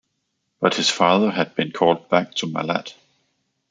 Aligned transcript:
But 0.59 0.73
his 0.73 0.89
father 0.89 1.29
had 1.29 1.53
been 1.53 1.71
called 1.73 2.09
back 2.09 2.33
to 2.37 2.47
Malat. 2.47 2.95